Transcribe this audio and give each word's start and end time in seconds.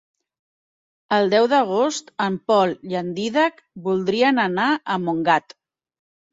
El 1.17 1.29
deu 1.33 1.49
d'agost 1.51 2.09
en 2.29 2.39
Pol 2.53 2.75
i 2.95 2.99
en 3.03 3.13
Dídac 3.21 3.63
voldrien 3.91 4.45
anar 4.49 4.69
a 4.75 5.01
Montgat. 5.07 5.59